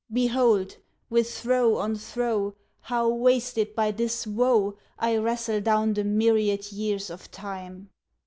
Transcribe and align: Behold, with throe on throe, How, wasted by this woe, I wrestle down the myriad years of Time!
Behold, 0.11 0.77
with 1.11 1.31
throe 1.31 1.77
on 1.77 1.95
throe, 1.95 2.55
How, 2.79 3.07
wasted 3.07 3.75
by 3.75 3.91
this 3.91 4.25
woe, 4.25 4.75
I 4.97 5.15
wrestle 5.17 5.61
down 5.61 5.93
the 5.93 6.03
myriad 6.03 6.71
years 6.71 7.11
of 7.11 7.29
Time! 7.29 7.91